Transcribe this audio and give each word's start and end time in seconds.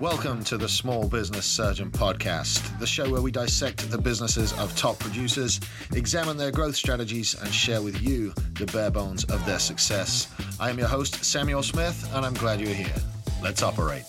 Welcome 0.00 0.44
to 0.44 0.56
the 0.56 0.66
Small 0.66 1.06
Business 1.06 1.44
Surgeon 1.44 1.90
Podcast, 1.90 2.78
the 2.78 2.86
show 2.86 3.10
where 3.10 3.20
we 3.20 3.30
dissect 3.30 3.90
the 3.90 3.98
businesses 3.98 4.54
of 4.54 4.74
top 4.74 4.98
producers, 4.98 5.60
examine 5.92 6.38
their 6.38 6.50
growth 6.50 6.74
strategies, 6.74 7.34
and 7.34 7.52
share 7.52 7.82
with 7.82 8.00
you 8.00 8.32
the 8.58 8.64
bare 8.72 8.90
bones 8.90 9.24
of 9.24 9.44
their 9.44 9.58
success. 9.58 10.26
I 10.58 10.70
am 10.70 10.78
your 10.78 10.88
host, 10.88 11.22
Samuel 11.22 11.62
Smith, 11.62 12.10
and 12.14 12.24
I'm 12.24 12.32
glad 12.32 12.62
you're 12.62 12.72
here. 12.72 12.94
Let's 13.42 13.62
operate. 13.62 14.04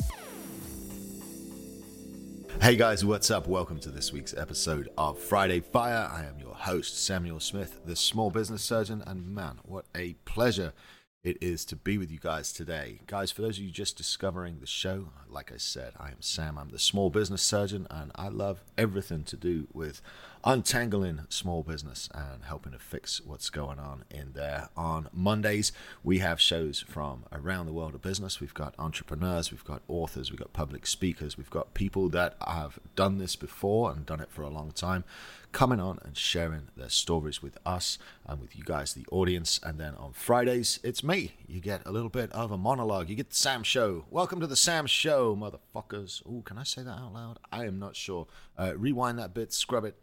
Hey 2.61 2.77
guys, 2.77 3.03
what's 3.03 3.29
up? 3.29 3.45
Welcome 3.45 3.81
to 3.81 3.89
this 3.89 4.13
week's 4.13 4.33
episode 4.33 4.87
of 4.97 5.19
Friday 5.19 5.59
Fire. 5.59 6.09
I 6.09 6.23
am 6.23 6.39
your 6.39 6.55
host, 6.55 7.03
Samuel 7.03 7.41
Smith, 7.41 7.81
the 7.83 7.97
Small 7.97 8.31
Business 8.31 8.63
Surgeon, 8.63 9.03
and 9.05 9.27
man, 9.27 9.59
what 9.63 9.87
a 9.93 10.13
pleasure 10.23 10.71
it 11.23 11.37
is 11.39 11.65
to 11.65 11.75
be 11.75 11.97
with 11.97 12.09
you 12.09 12.19
guys 12.19 12.51
today. 12.51 12.99
Guys, 13.05 13.31
for 13.31 13.43
those 13.43 13.57
of 13.57 13.63
you 13.63 13.69
just 13.69 13.95
discovering 13.95 14.59
the 14.59 14.65
show, 14.65 15.09
like 15.29 15.51
I 15.51 15.57
said, 15.57 15.93
I 15.99 16.07
am 16.07 16.21
Sam. 16.21 16.57
I'm 16.57 16.69
the 16.69 16.79
small 16.79 17.11
business 17.11 17.43
surgeon, 17.43 17.85
and 17.91 18.11
I 18.15 18.29
love 18.29 18.63
everything 18.77 19.23
to 19.25 19.35
do 19.35 19.67
with 19.71 20.01
untangling 20.43 21.21
small 21.29 21.63
business 21.63 22.09
and 22.13 22.43
helping 22.43 22.71
to 22.71 22.79
fix 22.79 23.21
what's 23.23 23.49
going 23.49 23.79
on 23.79 24.03
in 24.09 24.33
there. 24.33 24.69
On 24.75 25.07
Mondays, 25.13 25.71
we 26.03 26.19
have 26.19 26.41
shows 26.41 26.79
from 26.87 27.25
around 27.31 27.65
the 27.65 27.73
world 27.73 27.95
of 27.95 28.01
business. 28.01 28.39
We've 28.39 28.53
got 28.53 28.73
entrepreneurs, 28.79 29.51
we've 29.51 29.63
got 29.63 29.81
authors, 29.87 30.31
we've 30.31 30.39
got 30.39 30.53
public 30.53 30.87
speakers, 30.87 31.37
we've 31.37 31.49
got 31.49 31.73
people 31.73 32.09
that 32.09 32.35
have 32.45 32.79
done 32.95 33.17
this 33.17 33.35
before 33.35 33.91
and 33.91 34.05
done 34.05 34.19
it 34.19 34.31
for 34.31 34.41
a 34.41 34.49
long 34.49 34.71
time 34.71 35.03
coming 35.51 35.79
on 35.79 35.99
and 36.03 36.17
sharing 36.17 36.69
their 36.77 36.89
stories 36.89 37.41
with 37.41 37.57
us 37.65 37.97
and 38.25 38.39
with 38.39 38.55
you 38.55 38.63
guys, 38.63 38.93
the 38.93 39.05
audience. 39.11 39.59
And 39.63 39.79
then 39.79 39.95
on 39.95 40.13
Fridays, 40.13 40.79
it's 40.83 41.03
me. 41.03 41.33
You 41.47 41.59
get 41.59 41.85
a 41.85 41.91
little 41.91 42.09
bit 42.09 42.31
of 42.31 42.51
a 42.51 42.57
monologue. 42.57 43.09
You 43.09 43.15
get 43.15 43.29
the 43.29 43.35
Sam 43.35 43.63
Show. 43.63 44.05
Welcome 44.09 44.39
to 44.39 44.47
the 44.47 44.55
Sam 44.55 44.85
Show, 44.85 45.35
motherfuckers. 45.35 46.21
Oh, 46.27 46.41
can 46.41 46.57
I 46.57 46.63
say 46.63 46.83
that 46.83 46.91
out 46.91 47.13
loud? 47.13 47.39
I 47.51 47.65
am 47.65 47.79
not 47.79 47.95
sure. 47.95 48.27
Uh, 48.57 48.73
rewind 48.77 49.19
that 49.19 49.33
bit, 49.33 49.51
scrub 49.53 49.85
it. 49.85 49.97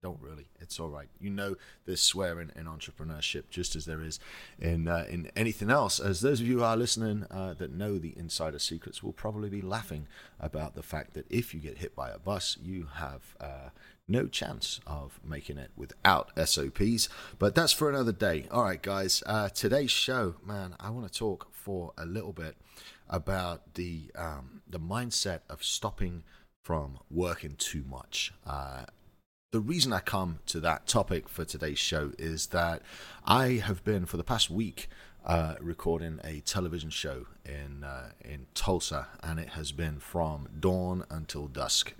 Don't 0.00 0.20
really. 0.20 0.46
It's 0.60 0.78
all 0.78 0.90
right. 0.90 1.08
You 1.18 1.30
know, 1.30 1.56
there's 1.84 2.00
swearing 2.00 2.52
in 2.54 2.66
entrepreneurship 2.66 3.44
just 3.50 3.74
as 3.74 3.84
there 3.84 4.00
is 4.00 4.20
in 4.60 4.86
uh, 4.86 5.06
in 5.10 5.28
anything 5.34 5.70
else. 5.70 5.98
As 5.98 6.20
those 6.20 6.40
of 6.40 6.46
you 6.46 6.58
who 6.58 6.64
are 6.64 6.76
listening 6.76 7.26
uh, 7.32 7.54
that 7.54 7.74
know 7.74 7.98
the 7.98 8.16
insider 8.16 8.60
secrets 8.60 9.02
will 9.02 9.12
probably 9.12 9.50
be 9.50 9.60
laughing 9.60 10.06
about 10.38 10.76
the 10.76 10.84
fact 10.84 11.14
that 11.14 11.26
if 11.28 11.52
you 11.52 11.58
get 11.58 11.78
hit 11.78 11.96
by 11.96 12.10
a 12.10 12.18
bus, 12.18 12.56
you 12.62 12.86
have 12.94 13.34
uh, 13.40 13.70
no 14.06 14.28
chance 14.28 14.80
of 14.86 15.18
making 15.24 15.58
it 15.58 15.72
without 15.76 16.30
SOPs. 16.48 17.08
But 17.40 17.56
that's 17.56 17.72
for 17.72 17.90
another 17.90 18.12
day. 18.12 18.46
All 18.52 18.62
right, 18.62 18.80
guys. 18.80 19.24
Uh, 19.26 19.48
today's 19.48 19.90
show, 19.90 20.36
man, 20.46 20.76
I 20.78 20.90
want 20.90 21.12
to 21.12 21.18
talk 21.18 21.48
for 21.52 21.92
a 21.98 22.06
little 22.06 22.32
bit 22.32 22.54
about 23.08 23.74
the 23.74 24.12
um, 24.14 24.62
the 24.68 24.78
mindset 24.78 25.40
of 25.50 25.64
stopping 25.64 26.22
from 26.62 26.98
working 27.10 27.56
too 27.56 27.82
much. 27.88 28.32
Uh, 28.46 28.84
the 29.50 29.60
reason 29.60 29.92
I 29.92 30.00
come 30.00 30.40
to 30.46 30.60
that 30.60 30.86
topic 30.86 31.28
for 31.28 31.44
today's 31.44 31.78
show 31.78 32.12
is 32.18 32.48
that 32.48 32.82
I 33.24 33.62
have 33.64 33.82
been 33.82 34.04
for 34.04 34.18
the 34.18 34.24
past 34.24 34.50
week 34.50 34.88
uh, 35.24 35.54
recording 35.60 36.20
a 36.22 36.40
television 36.40 36.90
show 36.90 37.26
in 37.46 37.82
uh, 37.82 38.10
in 38.22 38.46
Tulsa, 38.54 39.08
and 39.22 39.40
it 39.40 39.50
has 39.50 39.72
been 39.72 40.00
from 40.00 40.48
dawn 40.60 41.04
until 41.10 41.46
dusk 41.46 41.94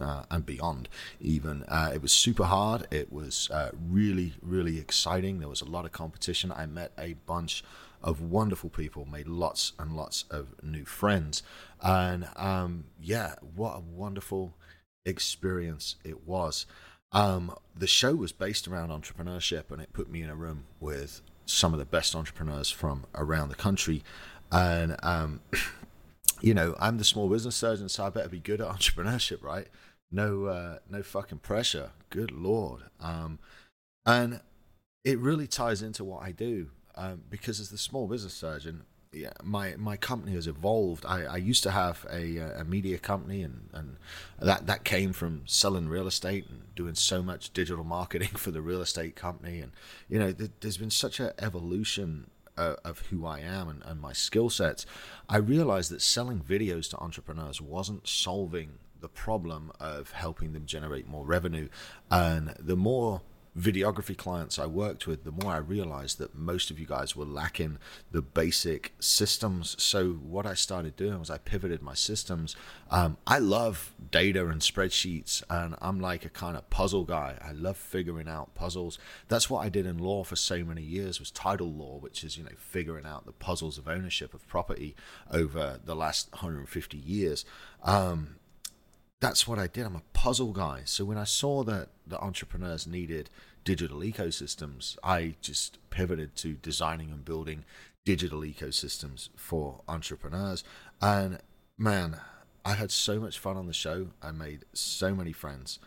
uh, 0.00 0.24
and 0.30 0.46
beyond 0.46 0.88
even. 1.20 1.64
Uh, 1.64 1.90
it 1.94 2.00
was 2.00 2.12
super 2.12 2.44
hard. 2.44 2.86
It 2.90 3.12
was 3.12 3.50
uh, 3.50 3.70
really 3.86 4.34
really 4.40 4.78
exciting. 4.78 5.40
There 5.40 5.48
was 5.48 5.60
a 5.60 5.66
lot 5.66 5.84
of 5.84 5.92
competition. 5.92 6.52
I 6.52 6.64
met 6.64 6.92
a 6.98 7.14
bunch 7.26 7.62
of 8.02 8.20
wonderful 8.20 8.68
people 8.68 9.06
made 9.10 9.26
lots 9.26 9.72
and 9.78 9.96
lots 9.96 10.24
of 10.30 10.48
new 10.62 10.84
friends 10.84 11.42
and 11.82 12.28
um, 12.36 12.84
yeah 13.00 13.34
what 13.56 13.74
a 13.76 13.80
wonderful 13.80 14.52
experience 15.06 15.96
it 16.04 16.26
was 16.26 16.66
um, 17.14 17.54
the 17.74 17.86
show 17.86 18.14
was 18.14 18.32
based 18.32 18.68
around 18.68 18.90
entrepreneurship 18.90 19.70
and 19.70 19.80
it 19.80 19.92
put 19.92 20.10
me 20.10 20.20
in 20.20 20.28
a 20.28 20.34
room 20.34 20.64
with 20.80 21.22
some 21.46 21.72
of 21.72 21.78
the 21.78 21.84
best 21.84 22.14
entrepreneurs 22.14 22.70
from 22.70 23.06
around 23.14 23.48
the 23.48 23.54
country 23.54 24.02
and 24.52 24.96
um, 25.02 25.40
you 26.40 26.52
know, 26.52 26.76
I'm 26.78 26.98
the 26.98 27.04
small 27.04 27.28
business 27.28 27.56
surgeon, 27.56 27.88
so 27.88 28.04
I 28.04 28.10
better 28.10 28.28
be 28.28 28.38
good 28.38 28.60
at 28.60 28.68
entrepreneurship, 28.68 29.42
right? 29.42 29.68
No, 30.12 30.46
uh, 30.46 30.78
no 30.90 31.02
fucking 31.02 31.38
pressure. 31.38 31.90
Good 32.10 32.30
lord. 32.30 32.82
Um, 33.00 33.38
and 34.04 34.40
it 35.04 35.18
really 35.18 35.46
ties 35.46 35.82
into 35.82 36.04
what 36.04 36.22
I 36.22 36.32
do 36.32 36.70
um, 36.96 37.22
because 37.30 37.60
as 37.60 37.70
the 37.70 37.78
small 37.78 38.06
business 38.06 38.34
surgeon, 38.34 38.82
my 39.42 39.74
my 39.76 39.96
company 39.96 40.32
has 40.32 40.46
evolved. 40.46 41.04
I, 41.06 41.24
I 41.24 41.36
used 41.36 41.62
to 41.64 41.70
have 41.70 42.06
a, 42.10 42.38
a 42.38 42.64
media 42.64 42.98
company, 42.98 43.42
and, 43.42 43.68
and 43.72 43.96
that 44.40 44.66
that 44.66 44.84
came 44.84 45.12
from 45.12 45.42
selling 45.46 45.88
real 45.88 46.06
estate 46.06 46.46
and 46.48 46.74
doing 46.74 46.94
so 46.94 47.22
much 47.22 47.52
digital 47.52 47.84
marketing 47.84 48.28
for 48.36 48.50
the 48.50 48.62
real 48.62 48.80
estate 48.80 49.16
company. 49.16 49.60
And 49.60 49.72
you 50.08 50.18
know, 50.18 50.32
th- 50.32 50.50
there's 50.60 50.78
been 50.78 50.90
such 50.90 51.20
an 51.20 51.32
evolution 51.38 52.30
uh, 52.56 52.76
of 52.84 53.00
who 53.10 53.26
I 53.26 53.40
am 53.40 53.68
and, 53.68 53.82
and 53.84 54.00
my 54.00 54.12
skill 54.12 54.50
sets, 54.50 54.86
I 55.28 55.38
realized 55.38 55.90
that 55.90 56.02
selling 56.02 56.40
videos 56.40 56.88
to 56.90 56.98
entrepreneurs 56.98 57.60
wasn't 57.60 58.06
solving 58.06 58.78
the 59.00 59.08
problem 59.08 59.72
of 59.80 60.12
helping 60.12 60.52
them 60.52 60.64
generate 60.66 61.06
more 61.06 61.26
revenue. 61.26 61.68
And 62.10 62.54
the 62.58 62.76
more 62.76 63.22
videography 63.58 64.16
clients 64.16 64.58
I 64.58 64.66
worked 64.66 65.06
with, 65.06 65.24
the 65.24 65.30
more 65.30 65.52
I 65.52 65.58
realized 65.58 66.18
that 66.18 66.34
most 66.34 66.70
of 66.70 66.78
you 66.78 66.86
guys 66.86 67.14
were 67.14 67.24
lacking 67.24 67.78
the 68.10 68.22
basic 68.22 68.94
systems. 68.98 69.76
So 69.82 70.12
what 70.12 70.46
I 70.46 70.54
started 70.54 70.96
doing 70.96 71.20
was 71.20 71.30
I 71.30 71.38
pivoted 71.38 71.80
my 71.80 71.94
systems. 71.94 72.56
Um, 72.90 73.16
I 73.26 73.38
love 73.38 73.94
data 74.10 74.46
and 74.48 74.60
spreadsheets, 74.60 75.42
and 75.48 75.76
I'm 75.80 76.00
like 76.00 76.24
a 76.24 76.30
kind 76.30 76.56
of 76.56 76.68
puzzle 76.70 77.04
guy. 77.04 77.38
I 77.40 77.52
love 77.52 77.76
figuring 77.76 78.28
out 78.28 78.54
puzzles. 78.54 78.98
That's 79.28 79.48
what 79.48 79.64
I 79.64 79.68
did 79.68 79.86
in 79.86 79.98
law 79.98 80.24
for 80.24 80.36
so 80.36 80.64
many 80.64 80.82
years 80.82 81.20
was 81.20 81.30
title 81.30 81.72
law, 81.72 81.98
which 81.98 82.24
is 82.24 82.36
you 82.36 82.44
know 82.44 82.50
figuring 82.56 83.06
out 83.06 83.26
the 83.26 83.32
puzzles 83.32 83.78
of 83.78 83.88
ownership 83.88 84.34
of 84.34 84.46
property 84.48 84.96
over 85.30 85.78
the 85.84 85.94
last 85.94 86.32
150 86.32 86.98
years. 86.98 87.44
Um, 87.82 88.36
that's 89.24 89.48
what 89.48 89.58
I 89.58 89.68
did. 89.68 89.86
I'm 89.86 89.96
a 89.96 90.02
puzzle 90.12 90.52
guy. 90.52 90.82
So 90.84 91.06
when 91.06 91.16
I 91.16 91.24
saw 91.24 91.64
that 91.64 91.88
the 92.06 92.20
entrepreneurs 92.20 92.86
needed 92.86 93.30
digital 93.64 94.00
ecosystems, 94.00 94.98
I 95.02 95.36
just 95.40 95.78
pivoted 95.88 96.36
to 96.36 96.52
designing 96.54 97.10
and 97.10 97.24
building 97.24 97.64
digital 98.04 98.40
ecosystems 98.40 99.30
for 99.34 99.80
entrepreneurs. 99.88 100.62
And 101.00 101.38
man, 101.78 102.20
I 102.66 102.74
had 102.74 102.90
so 102.90 103.18
much 103.18 103.38
fun 103.38 103.56
on 103.56 103.66
the 103.66 103.72
show. 103.72 104.08
I 104.22 104.30
made 104.30 104.66
so 104.74 105.14
many 105.14 105.32
friends. 105.32 105.78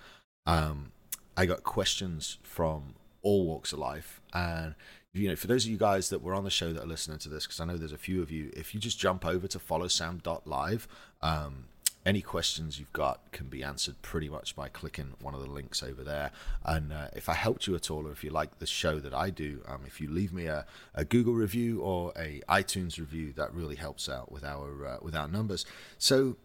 Um, 0.47 0.91
I 1.35 1.45
got 1.45 1.61
questions 1.61 2.39
from 2.41 2.95
all 3.21 3.45
walks 3.45 3.71
of 3.71 3.77
life. 3.77 4.19
And 4.33 4.73
you 5.13 5.29
know, 5.29 5.35
for 5.35 5.45
those 5.45 5.65
of 5.65 5.71
you 5.71 5.77
guys 5.77 6.09
that 6.09 6.23
were 6.23 6.33
on 6.33 6.43
the 6.43 6.49
show 6.49 6.73
that 6.73 6.83
are 6.83 6.87
listening 6.87 7.19
to 7.19 7.29
this, 7.29 7.45
because 7.45 7.59
I 7.59 7.65
know 7.65 7.77
there's 7.77 7.91
a 7.91 7.97
few 7.97 8.21
of 8.23 8.31
you, 8.31 8.51
if 8.55 8.73
you 8.73 8.79
just 8.79 8.99
jump 8.99 9.25
over 9.25 9.47
to 9.47 9.59
followsam.live, 9.59 10.87
um, 11.21 11.65
any 12.07 12.22
questions 12.22 12.79
you've 12.79 12.94
got 12.94 13.34
can 13.34 13.47
be 13.47 13.62
answered 13.62 14.01
pretty 14.01 14.29
much 14.29 14.56
by 14.56 14.69
clicking 14.69 15.16
one 15.22 15.35
of 15.35 15.41
the 15.41 15.50
links 15.50 15.84
over 15.84 16.06
there. 16.06 16.31
And 16.63 16.94
uh, 16.94 17.09
if 17.13 17.28
I 17.28 17.34
helped 17.34 17.68
you 17.68 17.75
at 17.75 17.91
all, 17.91 18.07
or 18.07 18.12
if 18.12 18.23
you 18.23 18.29
like 18.29 18.59
the 18.59 18.66
show 18.66 19.00
that 19.00 19.13
I 19.13 19.29
do, 19.29 19.62
um, 19.68 19.81
if 19.85 20.00
you 20.00 20.09
leave 20.09 20.31
me 20.31 20.46
a, 20.46 20.66
a, 20.96 21.03
Google 21.03 21.34
review 21.34 21.81
or 21.81 22.13
a 22.16 22.41
iTunes 22.47 22.97
review, 22.97 23.34
that 23.34 23.53
really 23.53 23.75
helps 23.75 24.07
out 24.07 24.31
with 24.31 24.46
our 24.46 24.88
uh, 24.88 24.97
with 25.01 25.17
our 25.17 25.28
numbers. 25.28 25.66
So 25.97 26.38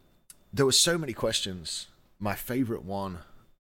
there 0.52 0.66
were 0.66 0.72
so 0.72 0.98
many 0.98 1.12
questions. 1.12 1.86
My 2.18 2.34
favorite 2.34 2.84
one, 2.84 3.20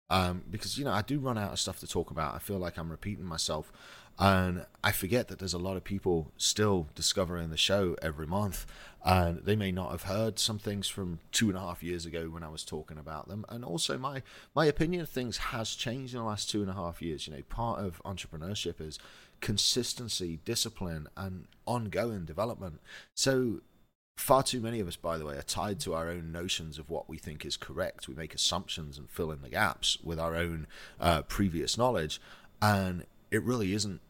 um, 0.09 0.44
because 0.50 0.78
you 0.78 0.86
know 0.86 0.92
I 0.92 1.02
do 1.02 1.20
run 1.20 1.38
out 1.38 1.52
of 1.52 1.59
stuff 1.59 1.82
to 1.82 1.88
talk 1.88 2.12
about. 2.12 2.34
I 2.34 2.40
feel 2.40 2.59
like 2.59 2.78
I'm 2.78 2.90
repeating 2.90 3.26
myself. 3.26 3.74
And 4.19 4.66
I 4.84 4.91
forget 4.91 5.29
that 5.29 5.40
there's 5.40 5.53
a 5.53 5.58
lot 5.58 5.78
of 5.78 5.85
people 5.85 6.34
still 6.35 6.90
discovering 6.94 7.49
the 7.49 7.58
show 7.58 7.96
every 8.02 8.28
month. 8.28 8.66
And 9.05 9.46
they 9.46 9.55
may 9.55 9.72
not 9.72 9.91
have 9.91 10.03
heard 10.03 10.38
some 10.38 10.59
things 10.59 10.90
from 10.90 11.20
two 11.32 11.47
and 11.47 11.58
a 11.58 11.61
half 11.61 11.82
years 11.82 12.05
ago 12.05 12.26
when 12.26 12.44
I 12.44 12.49
was 12.49 12.66
talking 12.66 12.97
about 12.97 13.29
them. 13.29 13.46
And 13.47 13.64
also, 13.64 13.97
my, 13.97 14.22
my 14.53 14.66
opinion 14.66 15.02
of 15.02 15.09
things 15.09 15.38
has 15.38 15.73
changed 15.73 16.14
in 16.14 16.20
the 16.20 16.26
last 16.26 16.49
two 16.49 16.59
and 16.61 16.70
a 16.70 16.73
half 16.73 17.02
years. 17.02 17.26
You 17.26 17.34
know, 17.34 17.44
part 17.44 17.79
of 17.79 18.03
entrepreneurship 18.03 18.82
is 18.82 18.99
consistency, 19.40 20.40
discipline, 20.44 21.08
and 21.16 21.46
ongoing 21.66 22.26
development. 22.26 22.82
So, 23.16 23.61
far 24.17 24.44
too 24.44 24.59
many 24.59 24.82
of 24.82 24.88
us, 24.90 24.97
by 24.97 25.17
the 25.17 25.26
way, 25.26 25.38
are 25.38 25.44
tied 25.44 25.79
to 25.82 25.94
our 25.94 26.09
own 26.09 26.34
notions 26.34 26.78
of 26.78 26.90
what 26.90 27.08
we 27.08 27.17
think 27.17 27.46
is 27.46 27.55
correct. 27.55 28.09
We 28.09 28.16
make 28.16 28.35
assumptions 28.35 28.97
and 28.97 29.09
fill 29.09 29.32
in 29.32 29.41
the 29.41 29.49
gaps 29.49 29.97
with 30.03 30.20
our 30.20 30.35
own 30.35 30.67
uh, 30.99 31.22
previous 31.22 31.78
knowledge. 31.78 32.20
And 32.61 33.05
it 33.32 33.44
really 33.44 33.73
isn't 33.73 34.02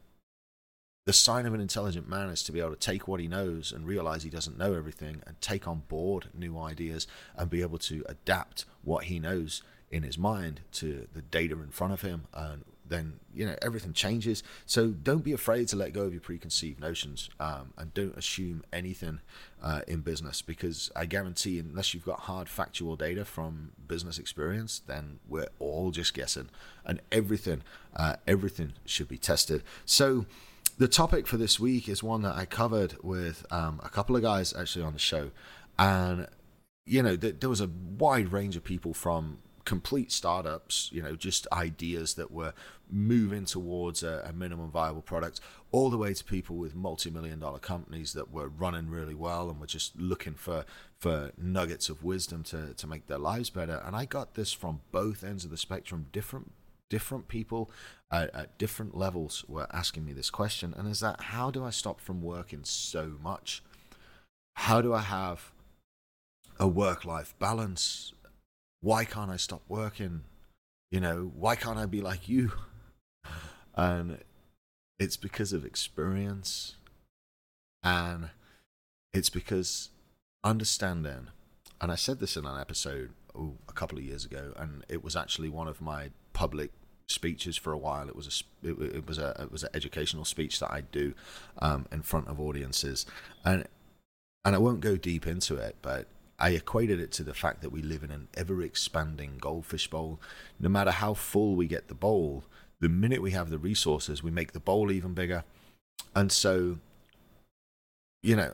the 1.09 1.13
sign 1.13 1.47
of 1.47 1.55
an 1.55 1.59
intelligent 1.59 2.07
man 2.07 2.29
is 2.29 2.43
to 2.43 2.51
be 2.51 2.59
able 2.59 2.69
to 2.69 2.75
take 2.75 3.07
what 3.07 3.19
he 3.19 3.27
knows 3.27 3.71
and 3.71 3.87
realize 3.87 4.21
he 4.21 4.29
doesn't 4.29 4.59
know 4.59 4.75
everything 4.75 5.23
and 5.25 5.41
take 5.41 5.67
on 5.67 5.81
board 5.87 6.27
new 6.37 6.55
ideas 6.59 7.07
and 7.35 7.49
be 7.49 7.63
able 7.63 7.79
to 7.79 8.05
adapt 8.07 8.63
what 8.83 9.05
he 9.05 9.19
knows 9.19 9.63
in 9.89 10.03
his 10.03 10.19
mind 10.19 10.59
to 10.71 11.07
the 11.15 11.23
data 11.23 11.55
in 11.55 11.69
front 11.69 11.93
of 11.93 12.01
him 12.01 12.25
and 12.31 12.63
then 12.87 13.19
you 13.33 13.43
know 13.43 13.55
everything 13.61 13.93
changes. 13.93 14.43
So 14.67 14.89
don't 14.89 15.23
be 15.23 15.33
afraid 15.33 15.67
to 15.69 15.75
let 15.75 15.93
go 15.93 16.01
of 16.01 16.11
your 16.11 16.21
preconceived 16.21 16.79
notions, 16.79 17.29
um, 17.39 17.73
and 17.77 17.93
don't 17.93 18.15
assume 18.17 18.63
anything 18.73 19.19
uh, 19.63 19.81
in 19.87 20.01
business 20.01 20.41
because 20.41 20.91
I 20.95 21.05
guarantee, 21.05 21.59
unless 21.59 21.93
you've 21.93 22.05
got 22.05 22.21
hard 22.21 22.49
factual 22.49 22.95
data 22.95 23.25
from 23.25 23.71
business 23.87 24.17
experience, 24.17 24.81
then 24.85 25.19
we're 25.27 25.49
all 25.59 25.91
just 25.91 26.13
guessing, 26.13 26.49
and 26.83 26.99
everything, 27.11 27.61
uh, 27.95 28.15
everything 28.27 28.73
should 28.85 29.07
be 29.07 29.17
tested. 29.17 29.63
So. 29.85 30.25
The 30.79 30.87
topic 30.87 31.27
for 31.27 31.35
this 31.35 31.59
week 31.59 31.89
is 31.89 32.01
one 32.01 32.21
that 32.21 32.37
I 32.37 32.45
covered 32.45 32.95
with 33.03 33.45
um, 33.51 33.81
a 33.83 33.89
couple 33.89 34.15
of 34.15 34.21
guys 34.21 34.53
actually 34.53 34.85
on 34.85 34.93
the 34.93 34.99
show, 34.99 35.31
and 35.77 36.25
you 36.85 37.03
know, 37.03 37.17
th- 37.17 37.41
there 37.41 37.49
was 37.49 37.59
a 37.59 37.67
wide 37.67 38.31
range 38.31 38.55
of 38.55 38.63
people 38.63 38.93
from 38.93 39.39
complete 39.65 40.09
startups, 40.09 40.89
you 40.93 41.03
know, 41.03 41.17
just 41.17 41.45
ideas 41.51 42.13
that 42.13 42.31
were 42.31 42.53
moving 42.89 43.43
towards 43.43 44.03
a, 44.03 44.23
a 44.25 44.31
minimum 44.31 44.71
viable 44.71 45.01
product, 45.01 45.41
all 45.73 45.89
the 45.89 45.97
way 45.97 46.13
to 46.13 46.23
people 46.23 46.55
with 46.55 46.75
multi-million 46.75 47.39
dollar 47.39 47.59
companies 47.59 48.13
that 48.13 48.31
were 48.31 48.47
running 48.47 48.89
really 48.89 49.13
well 49.13 49.49
and 49.49 49.59
were 49.59 49.67
just 49.67 49.99
looking 49.99 50.33
for 50.33 50.63
for 50.97 51.33
nuggets 51.37 51.89
of 51.89 52.05
wisdom 52.05 52.41
to 52.41 52.73
to 52.75 52.87
make 52.87 53.07
their 53.07 53.19
lives 53.19 53.49
better. 53.49 53.83
And 53.85 53.97
I 53.97 54.05
got 54.05 54.35
this 54.35 54.53
from 54.53 54.79
both 54.93 55.25
ends 55.25 55.43
of 55.43 55.51
the 55.51 55.57
spectrum, 55.57 56.05
different 56.13 56.53
different 56.89 57.27
people 57.27 57.69
at, 58.11 58.33
at 58.33 58.57
different 58.57 58.97
levels 58.97 59.45
were 59.47 59.67
asking 59.71 60.05
me 60.05 60.13
this 60.13 60.29
question, 60.29 60.73
and 60.77 60.87
is 60.87 60.99
that 60.99 61.21
how 61.21 61.51
do 61.51 61.63
I 61.63 61.69
stop 61.69 62.01
from 62.01 62.21
working 62.21 62.61
so 62.63 63.13
much? 63.21 63.63
How 64.55 64.81
do 64.81 64.93
I 64.93 65.01
have 65.01 65.51
a 66.59 66.67
work 66.67 67.05
life 67.05 67.33
balance 67.39 68.13
why 68.81 69.05
can't 69.05 69.31
I 69.31 69.37
stop 69.37 69.61
working? 69.67 70.21
You 70.91 70.99
know, 70.99 71.31
why 71.35 71.55
can't 71.55 71.77
I 71.77 71.85
be 71.85 72.01
like 72.01 72.29
you? 72.29 72.51
And 73.75 74.19
it's 74.97 75.15
because 75.15 75.53
of 75.53 75.63
experience 75.63 76.75
and 77.81 78.29
it's 79.13 79.29
because 79.29 79.89
understanding, 80.43 81.27
and 81.79 81.91
I 81.91 81.95
said 81.95 82.19
this 82.19 82.35
in 82.35 82.45
an 82.45 82.59
episode 82.59 83.11
oh, 83.33 83.53
a 83.69 83.73
couple 83.73 83.97
of 83.97 84.03
years 84.03 84.25
ago, 84.25 84.53
and 84.57 84.83
it 84.89 85.01
was 85.01 85.15
actually 85.15 85.47
one 85.47 85.69
of 85.69 85.79
my 85.81 86.09
public 86.33 86.71
speeches 87.09 87.57
for 87.57 87.73
a 87.73 87.77
while. 87.77 88.07
It 88.07 88.15
was 88.15 88.43
a 88.63 88.67
it, 88.67 89.07
was 89.07 89.17
a 89.17 89.35
it 89.39 89.51
was 89.51 89.63
an 89.63 89.69
educational 89.73 90.25
speech 90.25 90.59
that 90.59 90.71
I 90.71 90.81
do 90.81 91.13
um, 91.59 91.87
in 91.91 92.01
front 92.01 92.27
of 92.27 92.39
audiences, 92.39 93.05
and 93.43 93.65
and 94.45 94.55
I 94.55 94.59
won't 94.59 94.81
go 94.81 94.95
deep 94.95 95.27
into 95.27 95.55
it, 95.55 95.75
but 95.81 96.07
I 96.39 96.51
equated 96.51 96.99
it 96.99 97.11
to 97.13 97.23
the 97.23 97.33
fact 97.33 97.61
that 97.61 97.71
we 97.71 97.81
live 97.81 98.03
in 98.03 98.11
an 98.11 98.29
ever 98.35 98.61
expanding 98.61 99.37
goldfish 99.39 99.89
bowl. 99.89 100.19
No 100.59 100.69
matter 100.69 100.91
how 100.91 101.13
full 101.13 101.55
we 101.55 101.67
get 101.67 101.89
the 101.89 101.93
bowl, 101.93 102.45
the 102.79 102.87
minute 102.87 103.21
we 103.21 103.31
have 103.31 103.49
the 103.49 103.57
resources, 103.57 104.23
we 104.23 104.31
make 104.31 104.53
the 104.53 104.59
bowl 104.59 104.91
even 104.91 105.13
bigger. 105.13 105.43
And 106.15 106.31
so, 106.31 106.77
you 108.23 108.37
know, 108.37 108.53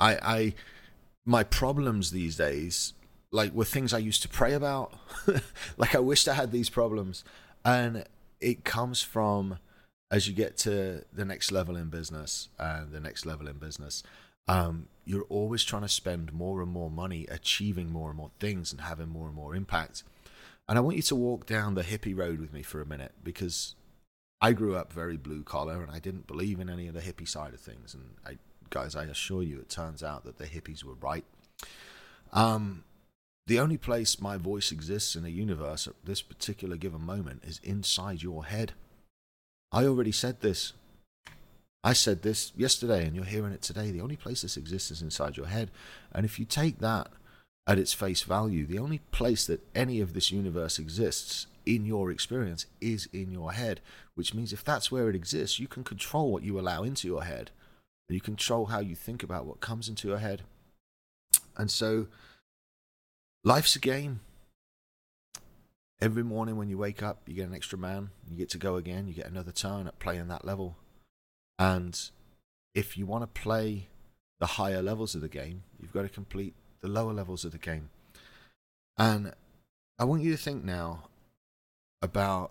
I, 0.00 0.18
I, 0.22 0.54
my 1.26 1.44
problems 1.44 2.10
these 2.10 2.36
days, 2.36 2.94
like 3.32 3.52
were 3.52 3.64
things 3.64 3.92
I 3.92 3.98
used 3.98 4.22
to 4.22 4.28
pray 4.28 4.52
about. 4.52 4.94
like 5.76 5.94
I 5.94 5.98
wished 5.98 6.28
I 6.28 6.34
had 6.34 6.52
these 6.52 6.70
problems. 6.70 7.24
And 7.64 8.04
it 8.40 8.64
comes 8.64 9.02
from 9.02 9.58
as 10.10 10.28
you 10.28 10.34
get 10.34 10.56
to 10.58 11.04
the 11.12 11.24
next 11.24 11.50
level 11.50 11.76
in 11.76 11.88
business 11.88 12.48
and 12.58 12.92
the 12.92 13.00
next 13.00 13.24
level 13.26 13.48
in 13.48 13.56
business 13.56 14.02
um, 14.48 14.88
you're 15.04 15.24
always 15.24 15.64
trying 15.64 15.82
to 15.82 15.88
spend 15.88 16.32
more 16.32 16.60
and 16.62 16.70
more 16.70 16.90
money 16.90 17.26
achieving 17.30 17.90
more 17.90 18.08
and 18.08 18.16
more 18.16 18.30
things 18.40 18.72
and 18.72 18.82
having 18.82 19.08
more 19.08 19.26
and 19.26 19.34
more 19.34 19.54
impact. 19.54 20.02
And 20.68 20.78
I 20.78 20.80
want 20.80 20.96
you 20.96 21.02
to 21.02 21.16
walk 21.16 21.46
down 21.46 21.74
the 21.74 21.82
hippie 21.82 22.16
road 22.16 22.40
with 22.40 22.52
me 22.52 22.62
for 22.62 22.80
a 22.80 22.86
minute 22.86 23.12
because 23.22 23.74
I 24.40 24.52
grew 24.52 24.76
up 24.76 24.92
very 24.92 25.16
blue 25.16 25.42
collar 25.42 25.82
and 25.82 25.90
I 25.90 25.98
didn't 25.98 26.26
believe 26.26 26.60
in 26.60 26.68
any 26.68 26.86
of 26.88 26.94
the 26.94 27.00
hippie 27.00 27.28
side 27.28 27.54
of 27.54 27.60
things. 27.60 27.94
And 27.94 28.14
I, 28.26 28.38
guys, 28.70 28.94
I 28.96 29.04
assure 29.04 29.42
you, 29.42 29.58
it 29.58 29.68
turns 29.68 30.02
out 30.02 30.24
that 30.24 30.38
the 30.38 30.46
hippies 30.46 30.84
were 30.84 30.94
right. 30.94 31.24
Um, 32.32 32.84
the 33.46 33.58
only 33.58 33.76
place 33.76 34.20
my 34.20 34.36
voice 34.36 34.70
exists 34.70 35.16
in 35.16 35.24
the 35.24 35.30
universe 35.30 35.86
at 35.86 35.94
this 36.04 36.22
particular 36.22 36.76
given 36.76 37.04
moment 37.04 37.42
is 37.44 37.60
inside 37.64 38.22
your 38.22 38.44
head. 38.44 38.72
I 39.72 39.84
already 39.84 40.12
said 40.12 40.40
this 40.40 40.74
I 41.84 41.94
said 41.94 42.22
this 42.22 42.52
yesterday 42.56 43.04
and 43.04 43.16
you're 43.16 43.24
hearing 43.24 43.52
it 43.52 43.62
today. 43.62 43.90
The 43.90 44.00
only 44.00 44.16
place 44.16 44.42
this 44.42 44.56
exists 44.56 44.92
is 44.92 45.02
inside 45.02 45.36
your 45.36 45.46
head. 45.46 45.70
And 46.12 46.24
if 46.24 46.38
you 46.38 46.44
take 46.44 46.78
that 46.78 47.08
at 47.66 47.78
its 47.78 47.92
face 47.92 48.22
value, 48.22 48.66
the 48.66 48.78
only 48.78 48.98
place 49.10 49.46
that 49.46 49.66
any 49.74 50.00
of 50.00 50.14
this 50.14 50.30
universe 50.30 50.78
exists 50.78 51.48
in 51.66 51.84
your 51.84 52.10
experience 52.10 52.66
is 52.80 53.08
in 53.12 53.32
your 53.32 53.52
head, 53.52 53.80
which 54.14 54.32
means 54.32 54.52
if 54.52 54.64
that's 54.64 54.92
where 54.92 55.08
it 55.08 55.16
exists, 55.16 55.58
you 55.58 55.66
can 55.66 55.82
control 55.82 56.30
what 56.30 56.44
you 56.44 56.58
allow 56.58 56.84
into 56.84 57.08
your 57.08 57.24
head. 57.24 57.50
And 58.08 58.14
you 58.14 58.20
control 58.20 58.66
how 58.66 58.78
you 58.78 58.94
think 58.94 59.24
about 59.24 59.46
what 59.46 59.60
comes 59.60 59.88
into 59.88 60.06
your 60.06 60.18
head. 60.18 60.42
And 61.56 61.70
so 61.70 62.06
life's 63.44 63.76
a 63.76 63.78
game. 63.78 64.20
Every 66.00 66.24
morning 66.24 66.56
when 66.56 66.68
you 66.68 66.78
wake 66.78 67.02
up, 67.02 67.22
you 67.26 67.34
get 67.34 67.48
an 67.48 67.54
extra 67.54 67.78
man. 67.78 68.10
You 68.28 68.36
get 68.36 68.50
to 68.50 68.58
go 68.58 68.76
again. 68.76 69.06
You 69.06 69.14
get 69.14 69.26
another 69.28 69.52
turn 69.52 69.86
at 69.86 69.98
playing 69.98 70.28
that 70.28 70.44
level. 70.44 70.76
And 71.58 71.98
if 72.74 72.96
you 72.96 73.06
want 73.06 73.22
to 73.22 73.40
play 73.40 73.88
the 74.40 74.46
higher 74.46 74.82
levels 74.82 75.14
of 75.14 75.20
the 75.20 75.28
game, 75.28 75.62
you've 75.80 75.92
got 75.92 76.02
to 76.02 76.08
complete 76.08 76.54
the 76.80 76.88
lower 76.88 77.12
levels 77.12 77.44
of 77.44 77.52
the 77.52 77.58
game. 77.58 77.90
And 78.98 79.32
I 79.98 80.04
want 80.04 80.22
you 80.22 80.32
to 80.32 80.36
think 80.36 80.64
now 80.64 81.04
about 82.00 82.50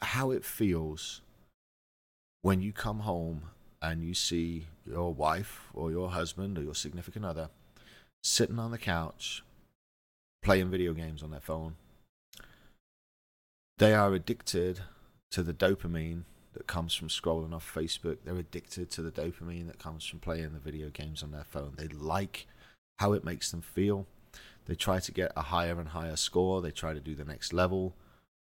how 0.00 0.30
it 0.30 0.44
feels 0.44 1.22
when 2.42 2.60
you 2.62 2.72
come 2.72 3.00
home 3.00 3.42
and 3.82 4.04
you 4.04 4.14
see 4.14 4.66
your 4.86 5.12
wife 5.12 5.68
or 5.74 5.90
your 5.90 6.10
husband 6.10 6.56
or 6.56 6.62
your 6.62 6.74
significant 6.74 7.24
other 7.24 7.50
sitting 8.22 8.58
on 8.58 8.70
the 8.70 8.78
couch 8.78 9.42
playing 10.46 10.70
video 10.70 10.92
games 10.92 11.24
on 11.24 11.32
their 11.32 11.40
phone. 11.40 11.74
They 13.78 13.92
are 13.92 14.14
addicted 14.14 14.78
to 15.32 15.42
the 15.42 15.52
dopamine 15.52 16.22
that 16.52 16.68
comes 16.68 16.94
from 16.94 17.08
scrolling 17.08 17.52
off 17.52 17.68
Facebook. 17.74 18.18
They're 18.24 18.36
addicted 18.36 18.88
to 18.92 19.02
the 19.02 19.10
dopamine 19.10 19.66
that 19.66 19.80
comes 19.80 20.06
from 20.06 20.20
playing 20.20 20.52
the 20.52 20.60
video 20.60 20.88
games 20.88 21.24
on 21.24 21.32
their 21.32 21.42
phone. 21.42 21.72
They 21.76 21.88
like 21.88 22.46
how 23.00 23.12
it 23.12 23.24
makes 23.24 23.50
them 23.50 23.60
feel. 23.60 24.06
They 24.66 24.76
try 24.76 25.00
to 25.00 25.10
get 25.10 25.32
a 25.36 25.42
higher 25.42 25.80
and 25.80 25.88
higher 25.88 26.14
score. 26.14 26.62
They 26.62 26.70
try 26.70 26.94
to 26.94 27.00
do 27.00 27.16
the 27.16 27.24
next 27.24 27.52
level. 27.52 27.96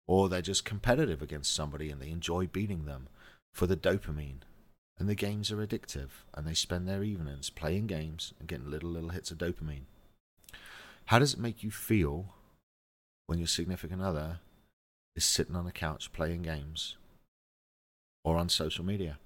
Or 0.06 0.28
they're 0.28 0.42
just 0.42 0.66
competitive 0.66 1.22
against 1.22 1.54
somebody 1.54 1.90
and 1.90 2.02
they 2.02 2.10
enjoy 2.10 2.48
beating 2.48 2.84
them 2.84 3.08
for 3.54 3.66
the 3.66 3.78
dopamine. 3.78 4.42
And 4.98 5.08
the 5.08 5.14
games 5.14 5.50
are 5.50 5.66
addictive 5.66 6.10
and 6.34 6.46
they 6.46 6.52
spend 6.52 6.86
their 6.86 7.02
evenings 7.02 7.48
playing 7.48 7.86
games 7.86 8.34
and 8.38 8.46
getting 8.46 8.70
little, 8.70 8.90
little 8.90 9.08
hits 9.08 9.30
of 9.30 9.38
dopamine. 9.38 9.86
How 11.06 11.18
does 11.18 11.34
it 11.34 11.40
make 11.40 11.62
you 11.62 11.70
feel 11.70 12.34
when 13.26 13.38
your 13.38 13.48
significant 13.48 14.02
other 14.02 14.40
is 15.16 15.24
sitting 15.24 15.56
on 15.56 15.66
a 15.66 15.72
couch 15.72 16.12
playing 16.12 16.42
games 16.42 16.96
or 18.24 18.36
on 18.36 18.48
social 18.48 18.84
media. 18.84 19.18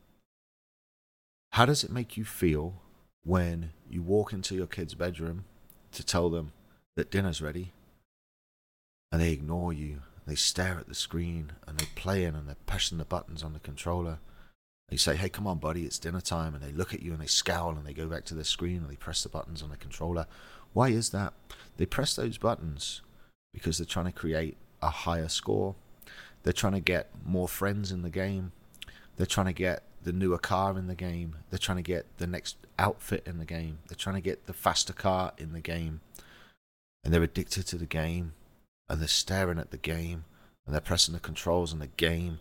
How 1.53 1.65
does 1.65 1.83
it 1.83 1.91
make 1.91 2.17
you 2.17 2.25
feel 2.25 2.75
when 3.25 3.73
you 3.89 4.03
walk 4.03 4.33
into 4.33 4.55
your 4.55 4.67
kid's 4.67 4.95
bedroom 4.95 5.45
to 5.93 6.05
tell 6.05 6.29
them 6.29 6.53
that 6.97 7.11
dinner's 7.11 7.41
ready 7.41 7.73
and 9.11 9.21
they 9.21 9.33
ignore 9.33 9.73
you? 9.73 10.03
They 10.27 10.35
stare 10.35 10.79
at 10.79 10.89
the 10.89 10.95
screen 10.95 11.53
and 11.67 11.79
they're 11.79 11.89
playing 11.95 12.35
and 12.35 12.47
they're 12.47 12.57
pushing 12.67 12.99
the 12.99 13.05
buttons 13.07 13.43
on 13.43 13.55
the 13.55 13.61
controller. 13.61 14.19
You 14.91 14.99
say, 14.99 15.17
hey, 15.17 15.31
come 15.31 15.47
on, 15.47 15.59
buddy, 15.59 15.85
it's 15.85 15.99
dinner 15.99 16.21
time. 16.21 16.55
And 16.55 16.63
they 16.63 16.73
look 16.73 16.93
at 16.93 17.03
you 17.03 17.13
and 17.13 17.21
they 17.21 17.27
scowl 17.27 17.71
and 17.71 17.87
they 17.87 17.95
go 17.95 18.07
back 18.07 18.25
to 18.27 18.35
their 18.35 18.45
screen 18.45 18.79
and 18.79 18.91
they 18.91 18.97
press 18.97 19.23
the 19.23 19.31
buttons 19.31 19.63
on 19.63 19.71
the 19.71 19.77
controller. 19.77 20.27
Why 20.73 20.89
is 20.89 21.11
that? 21.11 21.33
They 21.77 21.87
press 21.87 22.17
those 22.17 22.39
buttons 22.39 23.03
because 23.53 23.79
they're 23.79 23.87
trying 23.87 24.07
to 24.07 24.13
create 24.13 24.57
a 24.83 24.91
higher 24.91 25.29
score. 25.29 25.75
They're 26.43 26.53
trying 26.53 26.75
to 26.75 26.81
get 26.81 27.11
more 27.25 27.49
friends 27.49 27.91
in 27.91 28.03
the 28.03 28.11
game. 28.11 28.53
They're 29.17 29.27
trying 29.27 29.47
to 29.47 29.53
get 29.53 29.83
the 30.03 30.13
newer 30.13 30.39
car 30.39 30.79
in 30.79 30.87
the 30.87 30.95
game. 30.95 31.37
They're 31.51 31.59
trying 31.59 31.79
to 31.79 31.83
get 31.83 32.07
the 32.19 32.27
next 32.27 32.57
outfit 32.79 33.25
in 33.27 33.39
the 33.39 33.45
game. 33.45 33.79
They're 33.89 33.97
trying 33.97 34.17
to 34.17 34.23
get 34.23 34.47
the 34.47 34.53
faster 34.53 34.93
car 34.93 35.33
in 35.39 35.53
the 35.53 35.61
game. 35.61 36.01
And 37.05 37.13
they're 37.13 37.23
addicted 37.23 37.67
to 37.69 37.77
the 37.77 37.87
game. 37.87 38.35
And 38.89 39.01
they're 39.01 39.09
staring 39.09 39.59
at 39.59 39.71
the 39.71 39.77
game. 39.77 40.25
And 40.67 40.75
they're 40.75 40.81
pressing 40.81 41.15
the 41.15 41.21
controls 41.21 41.73
on 41.73 41.79
the 41.79 41.89
game. 41.89 42.39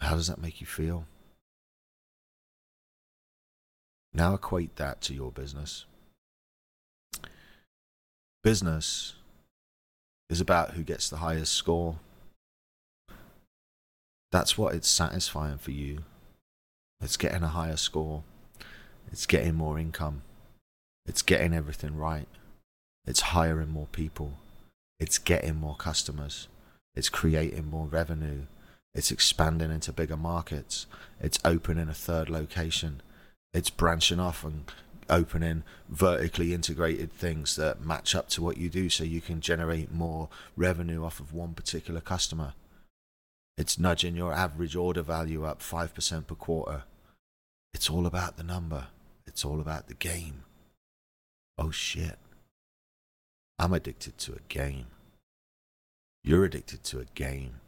How 0.00 0.14
does 0.14 0.28
that 0.28 0.40
make 0.40 0.60
you 0.60 0.66
feel? 0.66 1.06
Now 4.12 4.34
equate 4.34 4.76
that 4.76 5.00
to 5.02 5.14
your 5.14 5.30
business. 5.30 5.84
Business 8.42 9.14
is 10.28 10.40
about 10.40 10.72
who 10.72 10.82
gets 10.82 11.08
the 11.08 11.18
highest 11.18 11.52
score 11.52 11.98
that's 14.30 14.56
what 14.56 14.74
it's 14.74 14.88
satisfying 14.88 15.58
for 15.58 15.72
you. 15.72 16.04
It's 17.00 17.16
getting 17.16 17.42
a 17.42 17.48
higher 17.48 17.76
score. 17.76 18.22
It's 19.10 19.26
getting 19.26 19.54
more 19.54 19.78
income. 19.78 20.22
It's 21.06 21.22
getting 21.22 21.52
everything 21.52 21.96
right. 21.96 22.28
It's 23.06 23.20
hiring 23.20 23.70
more 23.70 23.88
people. 23.90 24.34
It's 25.00 25.18
getting 25.18 25.56
more 25.56 25.74
customers. 25.74 26.46
It's 26.94 27.08
creating 27.08 27.70
more 27.70 27.86
revenue. 27.86 28.42
It's 28.94 29.10
expanding 29.10 29.72
into 29.72 29.92
bigger 29.92 30.16
markets. 30.16 30.86
It's 31.20 31.38
opening 31.44 31.88
a 31.88 31.94
third 31.94 32.28
location. 32.28 33.02
It's 33.52 33.70
branching 33.70 34.20
off 34.20 34.44
and 34.44 34.70
opening 35.10 35.64
vertically 35.88 36.54
integrated 36.54 37.12
things 37.12 37.56
that 37.56 37.84
match 37.84 38.14
up 38.14 38.28
to 38.30 38.42
what 38.42 38.56
you 38.56 38.68
do 38.68 38.88
so 38.88 39.04
you 39.04 39.20
can 39.20 39.40
generate 39.40 39.92
more 39.92 40.28
revenue 40.56 41.04
off 41.04 41.20
of 41.20 41.34
one 41.34 41.52
particular 41.52 42.00
customer. 42.00 42.54
It's 43.58 43.78
nudging 43.78 44.16
your 44.16 44.32
average 44.32 44.74
order 44.74 45.02
value 45.02 45.44
up 45.44 45.60
5% 45.60 46.26
per 46.26 46.34
quarter. 46.34 46.84
It's 47.74 47.90
all 47.90 48.06
about 48.06 48.36
the 48.36 48.42
number. 48.42 48.86
It's 49.26 49.44
all 49.44 49.60
about 49.60 49.88
the 49.88 49.94
game. 49.94 50.44
Oh 51.58 51.70
shit. 51.70 52.18
I'm 53.58 53.74
addicted 53.74 54.16
to 54.18 54.32
a 54.32 54.48
game. 54.48 54.86
You're 56.24 56.44
addicted 56.44 56.82
to 56.84 57.00
a 57.00 57.04
game. 57.14 57.60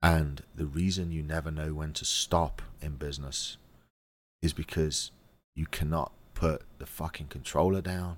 And 0.00 0.42
the 0.54 0.66
reason 0.66 1.10
you 1.10 1.22
never 1.22 1.50
know 1.50 1.74
when 1.74 1.92
to 1.94 2.04
stop 2.04 2.62
in 2.80 2.92
business 2.96 3.56
is 4.40 4.52
because 4.52 5.10
you 5.56 5.66
cannot 5.66 6.12
put 6.38 6.62
the 6.78 6.86
fucking 6.86 7.26
controller 7.26 7.80
down. 7.80 8.16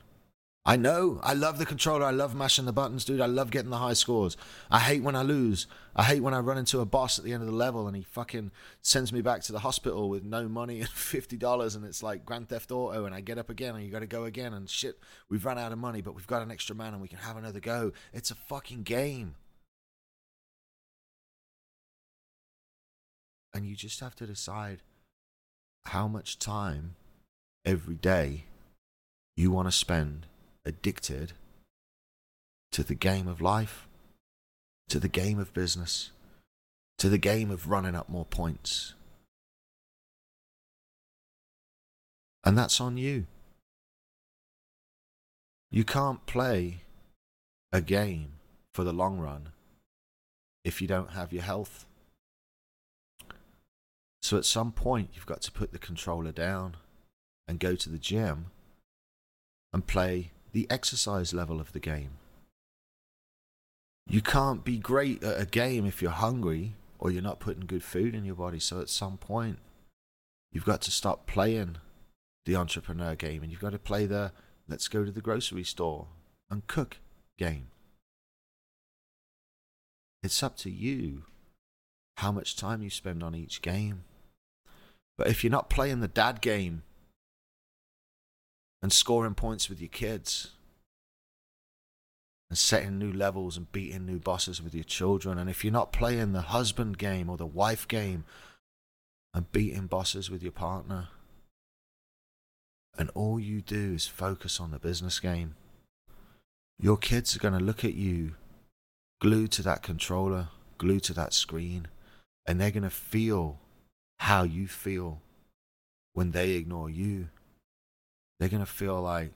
I 0.66 0.76
know. 0.76 1.20
I 1.22 1.32
love 1.32 1.56
the 1.56 1.64
controller. 1.64 2.04
I 2.04 2.10
love 2.10 2.34
mashing 2.34 2.66
the 2.66 2.72
buttons, 2.72 3.06
dude. 3.06 3.22
I 3.22 3.26
love 3.26 3.50
getting 3.50 3.70
the 3.70 3.78
high 3.78 3.94
scores. 3.94 4.36
I 4.70 4.78
hate 4.78 5.02
when 5.02 5.16
I 5.16 5.22
lose. 5.22 5.66
I 5.96 6.02
hate 6.02 6.20
when 6.20 6.34
I 6.34 6.40
run 6.40 6.58
into 6.58 6.80
a 6.80 6.84
boss 6.84 7.18
at 7.18 7.24
the 7.24 7.32
end 7.32 7.42
of 7.42 7.48
the 7.48 7.54
level 7.54 7.86
and 7.86 7.96
he 7.96 8.02
fucking 8.02 8.50
sends 8.82 9.10
me 9.10 9.22
back 9.22 9.40
to 9.44 9.52
the 9.52 9.60
hospital 9.60 10.10
with 10.10 10.22
no 10.22 10.48
money 10.48 10.80
and 10.80 10.88
fifty 11.14 11.38
dollars 11.38 11.76
and 11.76 11.86
it's 11.86 12.02
like 12.02 12.26
Grand 12.26 12.50
Theft 12.50 12.70
Auto 12.70 13.06
and 13.06 13.14
I 13.14 13.22
get 13.22 13.38
up 13.38 13.48
again 13.48 13.74
and 13.74 13.82
you 13.82 13.90
got 13.90 14.00
to 14.00 14.06
go 14.06 14.24
again 14.24 14.52
and 14.52 14.68
shit. 14.68 14.98
We've 15.30 15.46
run 15.46 15.58
out 15.58 15.72
of 15.72 15.78
money, 15.78 16.02
but 16.02 16.14
we've 16.14 16.26
got 16.26 16.42
an 16.42 16.50
extra 16.50 16.76
man 16.76 16.92
and 16.92 17.00
we 17.00 17.08
can 17.08 17.20
have 17.20 17.38
another 17.38 17.60
go. 17.60 17.92
It's 18.12 18.30
a 18.30 18.34
fucking 18.34 18.82
game. 18.82 19.36
And 23.54 23.64
you 23.64 23.74
just 23.74 24.00
have 24.00 24.14
to 24.16 24.26
decide 24.26 24.82
how 25.86 26.06
much 26.06 26.38
time 26.38 26.96
every 27.64 27.94
day 27.94 28.44
you 29.36 29.50
want 29.50 29.68
to 29.68 29.72
spend 29.72 30.26
addicted 30.64 31.32
to 32.72 32.82
the 32.82 32.94
game 32.94 33.26
of 33.26 33.40
life, 33.40 33.86
to 34.88 34.98
the 34.98 35.08
game 35.08 35.38
of 35.38 35.52
business, 35.52 36.10
to 36.98 37.08
the 37.08 37.18
game 37.18 37.50
of 37.50 37.68
running 37.68 37.94
up 37.94 38.08
more 38.08 38.24
points. 38.24 38.94
And 42.44 42.56
that's 42.56 42.80
on 42.80 42.96
you. 42.96 43.26
You 45.70 45.84
can't 45.84 46.24
play 46.26 46.82
a 47.72 47.80
game 47.80 48.32
for 48.74 48.84
the 48.84 48.92
long 48.92 49.18
run 49.18 49.50
if 50.64 50.82
you 50.82 50.88
don't 50.88 51.12
have 51.12 51.32
your 51.32 51.42
health. 51.42 51.86
So 54.22 54.36
at 54.36 54.44
some 54.44 54.72
point, 54.72 55.10
you've 55.14 55.26
got 55.26 55.40
to 55.42 55.52
put 55.52 55.72
the 55.72 55.78
controller 55.78 56.32
down 56.32 56.76
and 57.50 57.58
go 57.58 57.74
to 57.74 57.88
the 57.88 57.98
gym 57.98 58.46
and 59.72 59.84
play 59.84 60.30
the 60.52 60.68
exercise 60.70 61.34
level 61.34 61.60
of 61.60 61.72
the 61.72 61.80
game. 61.80 62.10
You 64.06 64.22
can't 64.22 64.64
be 64.64 64.78
great 64.78 65.24
at 65.24 65.40
a 65.40 65.46
game 65.46 65.84
if 65.84 66.00
you're 66.00 66.12
hungry 66.12 66.74
or 67.00 67.10
you're 67.10 67.22
not 67.22 67.40
putting 67.40 67.66
good 67.66 67.82
food 67.82 68.14
in 68.14 68.24
your 68.24 68.36
body. 68.36 68.60
So 68.60 68.80
at 68.80 68.88
some 68.88 69.18
point, 69.18 69.58
you've 70.52 70.64
got 70.64 70.80
to 70.82 70.92
stop 70.92 71.26
playing 71.26 71.78
the 72.46 72.54
entrepreneur 72.54 73.16
game 73.16 73.42
and 73.42 73.50
you've 73.50 73.60
got 73.60 73.72
to 73.72 73.78
play 73.80 74.06
the 74.06 74.30
let's 74.68 74.86
go 74.86 75.04
to 75.04 75.10
the 75.10 75.20
grocery 75.20 75.64
store 75.64 76.06
and 76.48 76.68
cook 76.68 76.98
game. 77.36 77.66
It's 80.22 80.40
up 80.40 80.56
to 80.58 80.70
you 80.70 81.24
how 82.18 82.30
much 82.30 82.54
time 82.54 82.80
you 82.80 82.90
spend 82.90 83.24
on 83.24 83.34
each 83.34 83.60
game. 83.60 84.04
But 85.18 85.26
if 85.26 85.42
you're 85.42 85.50
not 85.50 85.68
playing 85.68 85.98
the 85.98 86.08
dad 86.08 86.40
game 86.40 86.84
and 88.82 88.92
scoring 88.92 89.34
points 89.34 89.68
with 89.68 89.80
your 89.80 89.88
kids. 89.88 90.52
And 92.48 92.58
setting 92.58 92.98
new 92.98 93.12
levels 93.12 93.56
and 93.56 93.70
beating 93.70 94.06
new 94.06 94.18
bosses 94.18 94.60
with 94.60 94.74
your 94.74 94.84
children. 94.84 95.38
And 95.38 95.48
if 95.48 95.62
you're 95.62 95.72
not 95.72 95.92
playing 95.92 96.32
the 96.32 96.40
husband 96.40 96.98
game 96.98 97.30
or 97.30 97.36
the 97.36 97.46
wife 97.46 97.86
game 97.86 98.24
and 99.32 99.52
beating 99.52 99.86
bosses 99.86 100.28
with 100.28 100.42
your 100.42 100.50
partner, 100.50 101.08
and 102.98 103.08
all 103.14 103.38
you 103.38 103.60
do 103.60 103.92
is 103.94 104.08
focus 104.08 104.58
on 104.58 104.72
the 104.72 104.80
business 104.80 105.20
game, 105.20 105.54
your 106.78 106.96
kids 106.96 107.36
are 107.36 107.40
going 107.40 107.54
to 107.56 107.64
look 107.64 107.84
at 107.84 107.94
you 107.94 108.34
glued 109.20 109.52
to 109.52 109.62
that 109.62 109.82
controller, 109.82 110.48
glued 110.78 111.04
to 111.04 111.14
that 111.14 111.32
screen, 111.32 111.86
and 112.46 112.60
they're 112.60 112.70
going 112.70 112.82
to 112.82 112.90
feel 112.90 113.58
how 114.18 114.42
you 114.42 114.66
feel 114.66 115.20
when 116.14 116.32
they 116.32 116.50
ignore 116.52 116.90
you 116.90 117.28
they're 118.40 118.48
going 118.48 118.64
to 118.64 118.66
feel 118.66 119.00
like 119.00 119.32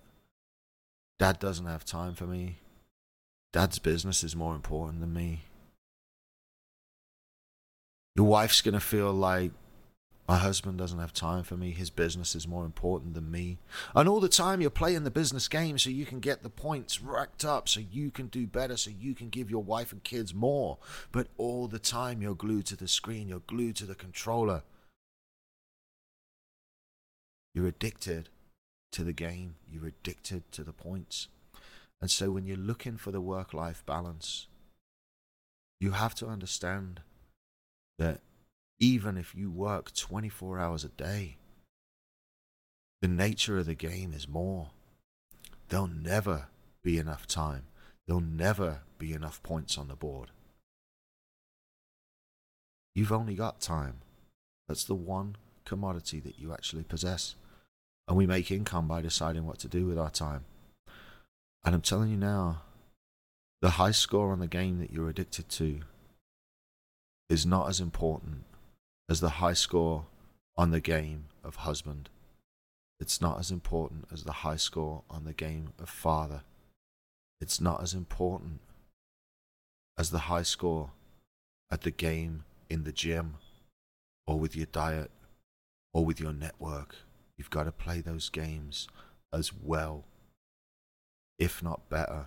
dad 1.18 1.38
doesn't 1.38 1.66
have 1.66 1.84
time 1.84 2.14
for 2.14 2.24
me. 2.24 2.56
Dad's 3.52 3.78
business 3.78 4.24
is 4.24 4.34
more 4.34 4.54
important 4.54 5.00
than 5.00 5.12
me. 5.12 5.42
Your 8.16 8.26
wife's 8.26 8.62
going 8.62 8.74
to 8.74 8.80
feel 8.80 9.12
like 9.12 9.52
my 10.26 10.38
husband 10.38 10.78
doesn't 10.78 10.98
have 10.98 11.12
time 11.12 11.42
for 11.42 11.54
me. 11.54 11.72
His 11.72 11.90
business 11.90 12.34
is 12.34 12.48
more 12.48 12.64
important 12.64 13.12
than 13.12 13.30
me. 13.30 13.58
And 13.94 14.08
all 14.08 14.20
the 14.20 14.28
time 14.28 14.62
you're 14.62 14.70
playing 14.70 15.04
the 15.04 15.10
business 15.10 15.48
game 15.48 15.76
so 15.76 15.90
you 15.90 16.06
can 16.06 16.20
get 16.20 16.42
the 16.42 16.48
points 16.48 17.02
racked 17.02 17.44
up, 17.44 17.68
so 17.68 17.80
you 17.80 18.10
can 18.10 18.28
do 18.28 18.46
better, 18.46 18.78
so 18.78 18.90
you 18.90 19.14
can 19.14 19.28
give 19.28 19.50
your 19.50 19.62
wife 19.62 19.92
and 19.92 20.02
kids 20.02 20.32
more. 20.32 20.78
But 21.12 21.26
all 21.36 21.68
the 21.68 21.78
time 21.78 22.22
you're 22.22 22.34
glued 22.34 22.64
to 22.66 22.76
the 22.76 22.88
screen, 22.88 23.28
you're 23.28 23.40
glued 23.40 23.76
to 23.76 23.84
the 23.84 23.94
controller. 23.94 24.62
You're 27.54 27.68
addicted 27.68 28.30
to 28.94 29.04
the 29.04 29.12
game, 29.12 29.56
you're 29.70 29.86
addicted 29.86 30.50
to 30.52 30.62
the 30.62 30.72
points. 30.72 31.28
And 32.00 32.10
so 32.10 32.30
when 32.30 32.46
you're 32.46 32.56
looking 32.56 32.96
for 32.96 33.10
the 33.10 33.20
work 33.20 33.52
life 33.52 33.82
balance, 33.86 34.46
you 35.80 35.92
have 35.92 36.14
to 36.16 36.26
understand 36.26 37.00
that 37.98 38.20
even 38.78 39.16
if 39.16 39.34
you 39.34 39.50
work 39.50 39.92
24 39.94 40.58
hours 40.58 40.84
a 40.84 40.88
day, 40.88 41.36
the 43.02 43.08
nature 43.08 43.58
of 43.58 43.66
the 43.66 43.74
game 43.74 44.12
is 44.12 44.28
more. 44.28 44.70
There'll 45.68 45.86
never 45.86 46.46
be 46.82 46.98
enough 46.98 47.26
time. 47.26 47.64
There'll 48.06 48.20
never 48.20 48.82
be 48.98 49.12
enough 49.12 49.42
points 49.42 49.76
on 49.76 49.88
the 49.88 49.96
board. 49.96 50.30
You've 52.94 53.12
only 53.12 53.34
got 53.34 53.60
time. 53.60 54.02
That's 54.68 54.84
the 54.84 54.94
one 54.94 55.36
commodity 55.64 56.20
that 56.20 56.38
you 56.38 56.52
actually 56.52 56.84
possess 56.84 57.34
and 58.06 58.16
we 58.16 58.26
make 58.26 58.50
income 58.50 58.86
by 58.86 59.00
deciding 59.00 59.46
what 59.46 59.58
to 59.60 59.68
do 59.68 59.86
with 59.86 59.98
our 59.98 60.10
time. 60.10 60.44
And 61.64 61.74
I'm 61.74 61.80
telling 61.80 62.10
you 62.10 62.16
now, 62.16 62.62
the 63.62 63.70
high 63.70 63.92
score 63.92 64.32
on 64.32 64.40
the 64.40 64.46
game 64.46 64.78
that 64.80 64.92
you're 64.92 65.08
addicted 65.08 65.48
to 65.50 65.80
is 67.30 67.46
not 67.46 67.68
as 67.68 67.80
important 67.80 68.44
as 69.08 69.20
the 69.20 69.30
high 69.40 69.54
score 69.54 70.04
on 70.56 70.70
the 70.70 70.80
game 70.80 71.24
of 71.42 71.56
husband. 71.56 72.10
It's 73.00 73.20
not 73.20 73.38
as 73.38 73.50
important 73.50 74.06
as 74.12 74.24
the 74.24 74.32
high 74.32 74.56
score 74.56 75.02
on 75.08 75.24
the 75.24 75.32
game 75.32 75.72
of 75.78 75.88
father. 75.88 76.42
It's 77.40 77.60
not 77.60 77.82
as 77.82 77.94
important 77.94 78.60
as 79.98 80.10
the 80.10 80.20
high 80.30 80.42
score 80.42 80.90
at 81.70 81.82
the 81.82 81.90
game 81.90 82.44
in 82.68 82.84
the 82.84 82.92
gym 82.92 83.36
or 84.26 84.38
with 84.38 84.54
your 84.54 84.66
diet 84.66 85.10
or 85.92 86.04
with 86.04 86.20
your 86.20 86.32
network 86.32 86.96
You've 87.36 87.50
got 87.50 87.64
to 87.64 87.72
play 87.72 88.00
those 88.00 88.28
games 88.28 88.88
as 89.32 89.52
well, 89.52 90.04
if 91.38 91.62
not 91.62 91.88
better, 91.88 92.26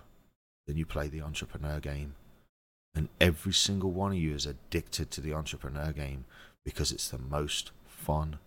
than 0.66 0.76
you 0.76 0.84
play 0.84 1.08
the 1.08 1.22
entrepreneur 1.22 1.80
game. 1.80 2.14
And 2.94 3.08
every 3.20 3.52
single 3.52 3.90
one 3.90 4.12
of 4.12 4.18
you 4.18 4.34
is 4.34 4.46
addicted 4.46 5.10
to 5.12 5.20
the 5.20 5.32
entrepreneur 5.32 5.92
game 5.92 6.24
because 6.64 6.92
it's 6.92 7.08
the 7.08 7.18
most 7.18 7.70
fun. 7.86 8.38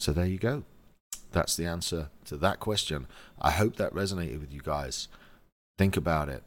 So 0.00 0.12
there 0.12 0.26
you 0.26 0.38
go. 0.38 0.64
That's 1.32 1.56
the 1.56 1.66
answer 1.66 2.08
to 2.26 2.36
that 2.38 2.60
question. 2.60 3.06
I 3.40 3.50
hope 3.50 3.76
that 3.76 3.94
resonated 3.94 4.40
with 4.40 4.52
you 4.52 4.60
guys. 4.62 5.08
Think 5.78 5.96
about 5.96 6.28
it 6.28 6.42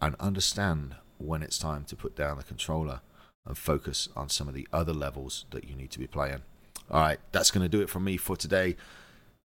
and 0.00 0.14
understand 0.18 0.96
when 1.18 1.42
it's 1.42 1.58
time 1.58 1.84
to 1.84 1.96
put 1.96 2.16
down 2.16 2.38
the 2.38 2.44
controller 2.44 3.00
and 3.46 3.56
focus 3.56 4.08
on 4.16 4.28
some 4.28 4.48
of 4.48 4.54
the 4.54 4.68
other 4.72 4.92
levels 4.92 5.46
that 5.50 5.64
you 5.64 5.74
need 5.74 5.90
to 5.90 5.98
be 5.98 6.06
playing. 6.06 6.42
All 6.90 7.00
right, 7.00 7.18
that's 7.32 7.50
going 7.50 7.62
to 7.62 7.68
do 7.68 7.80
it 7.82 7.88
from 7.88 8.04
me 8.04 8.16
for 8.16 8.36
today. 8.36 8.76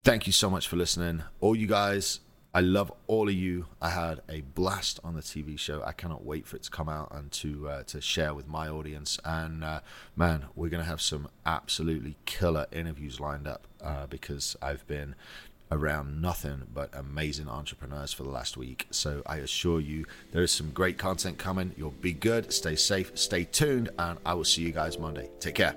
Thank 0.04 0.26
you 0.26 0.32
so 0.32 0.50
much 0.50 0.68
for 0.68 0.76
listening. 0.76 1.22
All 1.40 1.54
you 1.54 1.66
guys, 1.66 2.20
I 2.54 2.60
love 2.60 2.90
all 3.06 3.28
of 3.28 3.34
you. 3.34 3.66
I 3.80 3.90
had 3.90 4.22
a 4.28 4.40
blast 4.40 4.98
on 5.04 5.14
the 5.14 5.20
TV 5.20 5.58
show. 5.58 5.82
I 5.84 5.92
cannot 5.92 6.24
wait 6.24 6.46
for 6.46 6.56
it 6.56 6.62
to 6.64 6.70
come 6.70 6.88
out 6.88 7.12
and 7.12 7.30
to 7.32 7.68
uh, 7.68 7.82
to 7.84 8.00
share 8.00 8.34
with 8.34 8.48
my 8.48 8.68
audience. 8.68 9.18
And 9.24 9.62
uh, 9.62 9.80
man, 10.16 10.46
we're 10.56 10.70
gonna 10.70 10.84
have 10.84 11.00
some 11.02 11.28
absolutely 11.44 12.16
killer 12.24 12.66
interviews 12.72 13.20
lined 13.20 13.46
up 13.46 13.66
uh, 13.82 14.06
because 14.06 14.56
I've 14.62 14.86
been 14.86 15.14
around 15.70 16.20
nothing 16.20 16.62
but 16.72 16.90
amazing 16.92 17.48
entrepreneurs 17.48 18.12
for 18.12 18.22
the 18.22 18.30
last 18.30 18.56
week. 18.56 18.86
So 18.90 19.22
I 19.26 19.36
assure 19.36 19.80
you, 19.80 20.04
there 20.32 20.42
is 20.42 20.50
some 20.50 20.70
great 20.70 20.98
content 20.98 21.38
coming. 21.38 21.72
You'll 21.76 21.90
be 21.90 22.12
good. 22.12 22.52
Stay 22.52 22.76
safe, 22.76 23.12
stay 23.14 23.44
tuned, 23.44 23.90
and 23.98 24.18
I 24.24 24.34
will 24.34 24.44
see 24.44 24.62
you 24.62 24.72
guys 24.72 24.98
Monday. 24.98 25.30
Take 25.40 25.56
care. 25.56 25.76